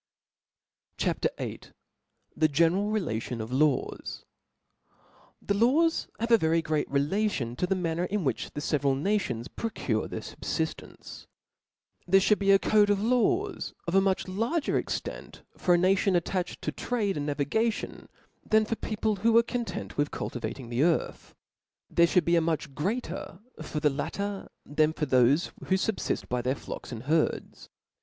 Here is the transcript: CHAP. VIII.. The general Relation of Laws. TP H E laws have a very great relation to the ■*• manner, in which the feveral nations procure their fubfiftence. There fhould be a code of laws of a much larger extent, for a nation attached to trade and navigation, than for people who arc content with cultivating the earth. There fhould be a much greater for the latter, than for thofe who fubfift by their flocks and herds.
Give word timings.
CHAP. 0.97 1.25
VIII.. 1.37 1.59
The 2.35 2.47
general 2.47 2.89
Relation 2.89 3.39
of 3.39 3.51
Laws. 3.53 4.25
TP 5.45 5.51
H 5.55 5.55
E 5.55 5.59
laws 5.59 6.07
have 6.19 6.31
a 6.31 6.39
very 6.39 6.63
great 6.63 6.89
relation 6.89 7.55
to 7.57 7.67
the 7.67 7.75
■*• 7.75 7.79
manner, 7.79 8.05
in 8.05 8.23
which 8.23 8.49
the 8.55 8.61
feveral 8.61 8.99
nations 8.99 9.47
procure 9.47 10.07
their 10.07 10.21
fubfiftence. 10.21 11.27
There 12.07 12.19
fhould 12.19 12.39
be 12.39 12.49
a 12.49 12.57
code 12.57 12.89
of 12.89 12.99
laws 12.99 13.75
of 13.87 13.93
a 13.93 14.01
much 14.01 14.27
larger 14.27 14.75
extent, 14.75 15.43
for 15.55 15.75
a 15.75 15.77
nation 15.77 16.15
attached 16.15 16.63
to 16.63 16.71
trade 16.71 17.15
and 17.15 17.27
navigation, 17.27 18.09
than 18.43 18.65
for 18.65 18.75
people 18.77 19.17
who 19.17 19.37
arc 19.37 19.45
content 19.45 19.97
with 19.97 20.09
cultivating 20.09 20.69
the 20.69 20.81
earth. 20.81 21.35
There 21.91 22.07
fhould 22.07 22.25
be 22.25 22.35
a 22.35 22.41
much 22.41 22.73
greater 22.73 23.37
for 23.61 23.79
the 23.79 23.91
latter, 23.91 24.49
than 24.65 24.93
for 24.93 25.05
thofe 25.05 25.51
who 25.67 25.75
fubfift 25.75 26.27
by 26.27 26.41
their 26.41 26.55
flocks 26.55 26.91
and 26.91 27.03
herds. 27.03 27.69